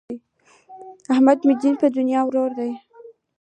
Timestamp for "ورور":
2.25-2.51